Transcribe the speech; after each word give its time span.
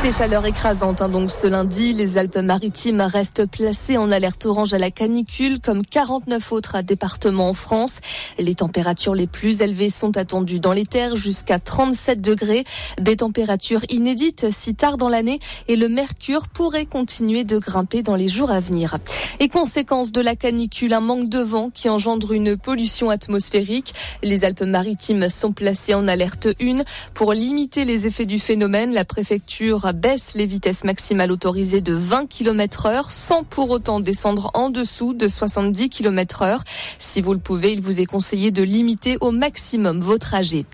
Ces 0.00 0.12
chaleurs 0.12 0.46
écrasantes, 0.46 1.02
hein, 1.02 1.08
donc 1.08 1.32
ce 1.32 1.48
lundi, 1.48 1.92
les 1.92 2.18
Alpes-Maritimes 2.18 3.00
restent 3.00 3.46
placées 3.46 3.96
en 3.96 4.12
alerte 4.12 4.46
orange 4.46 4.72
à 4.72 4.78
la 4.78 4.92
canicule, 4.92 5.60
comme 5.60 5.84
49 5.84 6.52
autres 6.52 6.80
départements 6.82 7.50
en 7.50 7.54
France. 7.54 7.98
Les 8.38 8.54
températures 8.54 9.16
les 9.16 9.26
plus 9.26 9.60
élevées 9.60 9.90
sont 9.90 10.16
attendues 10.16 10.60
dans 10.60 10.72
les 10.72 10.86
terres, 10.86 11.16
jusqu'à 11.16 11.58
37 11.58 12.22
degrés. 12.22 12.64
Des 13.00 13.16
températures 13.16 13.82
inédites 13.90 14.46
si 14.50 14.76
tard 14.76 14.98
dans 14.98 15.08
l'année, 15.08 15.40
et 15.66 15.74
le 15.74 15.88
mercure 15.88 16.46
pourrait 16.46 16.86
continuer 16.86 17.42
de 17.42 17.58
grimper 17.58 18.02
dans 18.02 18.16
les 18.16 18.28
jours 18.28 18.52
à 18.52 18.60
venir. 18.60 18.98
Et 19.40 19.48
conséquence 19.48 20.12
de 20.12 20.20
la 20.20 20.36
canicule, 20.36 20.94
un 20.94 21.00
manque 21.00 21.28
de 21.28 21.40
vent 21.40 21.70
qui 21.70 21.88
engendre 21.88 22.32
une 22.32 22.56
pollution 22.56 23.10
atmosphérique. 23.10 23.92
Les 24.22 24.44
Alpes-Maritimes 24.44 25.28
sont 25.28 25.52
placées 25.52 25.94
en 25.94 26.06
alerte 26.06 26.46
1 26.62 26.84
pour 27.14 27.32
limiter 27.32 27.84
les 27.84 28.06
effets 28.06 28.26
du 28.26 28.38
phénomène. 28.38 28.94
La 28.94 29.04
préfecture 29.04 29.87
baisse 29.92 30.34
les 30.34 30.46
vitesses 30.46 30.84
maximales 30.84 31.32
autorisées 31.32 31.80
de 31.80 31.94
20 31.94 32.26
km 32.26 32.86
heure 32.86 33.10
sans 33.10 33.44
pour 33.44 33.70
autant 33.70 34.00
descendre 34.00 34.50
en 34.54 34.70
dessous 34.70 35.14
de 35.14 35.28
70 35.28 35.88
km 35.88 36.42
heure. 36.42 36.64
Si 36.98 37.20
vous 37.20 37.32
le 37.32 37.38
pouvez, 37.38 37.72
il 37.72 37.80
vous 37.80 38.00
est 38.00 38.06
conseillé 38.06 38.50
de 38.50 38.62
limiter 38.62 39.16
au 39.20 39.30
maximum 39.30 40.00
vos 40.00 40.18
trajets. 40.18 40.66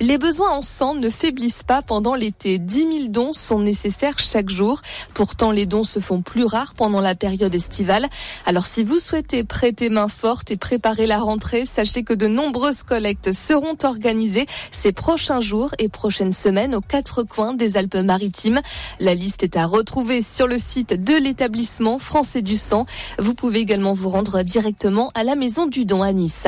Les 0.00 0.18
besoins 0.18 0.50
en 0.50 0.62
sang 0.62 0.94
ne 0.94 1.10
faiblissent 1.10 1.62
pas 1.62 1.82
pendant 1.82 2.14
l'été. 2.14 2.58
10 2.58 2.74
000 2.74 2.90
dons 3.08 3.32
sont 3.32 3.60
nécessaires 3.60 4.18
chaque 4.18 4.50
jour. 4.50 4.80
Pourtant, 5.14 5.50
les 5.50 5.66
dons 5.66 5.84
se 5.84 6.00
font 6.00 6.22
plus 6.22 6.44
rares 6.44 6.74
pendant 6.74 7.00
la 7.00 7.14
période 7.14 7.54
estivale. 7.54 8.08
Alors, 8.46 8.66
si 8.66 8.82
vous 8.82 8.98
souhaitez 8.98 9.44
prêter 9.44 9.90
main 9.90 10.08
forte 10.08 10.50
et 10.50 10.56
préparer 10.56 11.06
la 11.06 11.18
rentrée, 11.18 11.66
sachez 11.66 12.02
que 12.02 12.14
de 12.14 12.26
nombreuses 12.26 12.82
collectes 12.82 13.32
seront 13.32 13.76
organisées 13.82 14.46
ces 14.70 14.92
prochains 14.92 15.40
jours 15.40 15.74
et 15.78 15.88
prochaines 15.88 16.32
semaines 16.32 16.74
aux 16.74 16.80
quatre 16.80 17.22
coins 17.22 17.54
des 17.54 17.76
Alpes-Maritimes. 17.76 18.61
La 19.00 19.14
liste 19.14 19.42
est 19.42 19.56
à 19.56 19.66
retrouver 19.66 20.22
sur 20.22 20.46
le 20.46 20.58
site 20.58 20.92
de 20.92 21.14
l'établissement 21.14 21.98
français 21.98 22.42
du 22.42 22.56
sang. 22.56 22.86
Vous 23.18 23.34
pouvez 23.34 23.60
également 23.60 23.94
vous 23.94 24.08
rendre 24.08 24.42
directement 24.42 25.10
à 25.14 25.24
la 25.24 25.34
maison 25.34 25.66
du 25.66 25.84
don 25.84 26.02
à 26.02 26.12
Nice. 26.12 26.46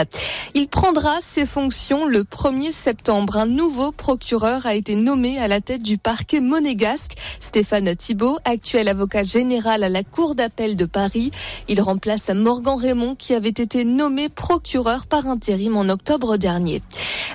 Il 0.54 0.68
prendra 0.68 1.20
ses 1.20 1.46
fonctions 1.46 2.06
le 2.06 2.22
1er 2.22 2.72
septembre. 2.72 3.36
Un 3.36 3.46
nouveau 3.46 3.92
procureur 3.92 4.66
a 4.66 4.74
été 4.74 4.94
nommé 4.94 5.38
à 5.38 5.48
la 5.48 5.60
tête 5.60 5.82
du 5.82 5.98
parquet 5.98 6.40
monégasque. 6.40 7.12
Stéphane 7.40 7.94
Thibault, 7.96 8.38
actuel 8.44 8.88
avocat 8.88 9.22
général 9.22 9.82
à 9.82 9.88
la 9.88 10.02
Cour 10.02 10.34
d'appel 10.34 10.76
de 10.76 10.84
Paris. 10.84 11.30
Il 11.68 11.80
remplace 11.80 12.30
Morgan 12.30 12.78
Raymond 12.78 13.14
qui 13.14 13.34
avait 13.34 13.48
été 13.48 13.84
nommé 13.84 14.28
procureur 14.28 15.06
par 15.06 15.26
intérim 15.26 15.76
en 15.76 15.88
octobre 15.88 16.36
dernier. 16.36 16.82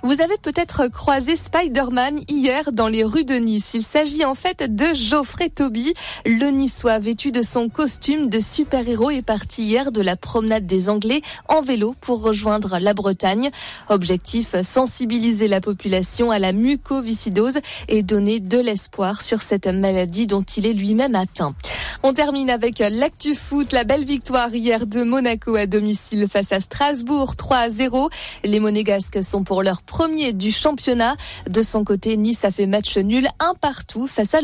Vous 0.04 0.22
avez 0.22 0.38
peut-être 0.42 0.88
croisé 0.88 1.36
Spider-Man 1.36 2.22
hier 2.30 2.72
dans 2.72 2.88
les 2.88 3.04
rues 3.04 3.26
de 3.26 3.36
Nice. 3.36 3.72
Il 3.74 3.84
s'agit 3.84 4.26
en 4.26 4.36
fait 4.36 4.62
de 4.70 4.94
Geoffrey 4.94 5.50
Toby. 5.50 5.94
Le 6.26 6.50
niçois 6.52 7.00
vêtu 7.00 7.32
de 7.32 7.42
son 7.42 7.70
costume 7.70 8.30
de 8.30 8.40
super-héros 8.40 9.10
est 9.10 9.22
parti 9.22 9.64
hier 9.64 9.92
de 9.92 10.02
la 10.02 10.16
promenade 10.16 10.66
des 10.66 10.90
Anglais 10.90 11.22
en 11.48 11.62
vélo 11.62 11.96
pour 12.02 12.22
rejoindre 12.22 12.80
la 12.80 12.94
Bretagne. 12.94 13.50
Objectif, 13.90 14.56
sensibiliser 14.62 15.48
la 15.48 15.62
population 15.62 16.32
à 16.32 16.40
la 16.40 16.54
mucoviscidose 16.54 17.60
et 17.88 18.04
donner 18.04 18.40
de 18.40 18.60
l'espoir 18.60 19.22
sur 19.22 19.42
cette 19.42 19.68
maladie 19.68 20.28
dont 20.28 20.44
il 20.44 20.66
est 20.66 20.74
lui-même 20.74 21.16
atteint. 21.16 21.56
On 22.04 22.14
termine 22.14 22.50
avec 22.50 22.80
l'actu 22.80 23.36
foot, 23.36 23.74
la 23.74 23.84
belle 23.84 24.06
victoire 24.06 24.54
hier 24.54 24.86
de 24.86 25.04
Monaco 25.04 25.56
à 25.56 25.66
domicile 25.66 26.28
face 26.32 26.52
à 26.52 26.60
Strasbourg 26.60 27.36
3 27.36 27.58
à 27.58 27.70
0. 27.70 28.10
Les 28.44 28.60
Monégasques 28.60 29.24
sont 29.24 29.44
pour 29.44 29.64
leur 29.64 29.82
premier 29.82 30.32
du 30.32 30.52
championnat. 30.52 31.16
De 31.50 31.62
son 31.62 31.84
côté, 31.84 32.16
Nice 32.16 32.46
a 32.46 32.52
fait 32.52 32.68
match 32.68 32.98
nul 32.98 33.28
un 33.40 33.54
partout 33.60 34.08
face 34.08 34.34
à 34.34 34.42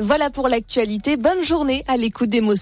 Voilà 0.00 0.30
pour 0.30 0.48
l'actualité. 0.48 1.16
Bonne 1.16 1.42
journée 1.42 1.84
à 1.88 1.96
l'écoute 1.96 2.28
d'émotions. 2.28 2.52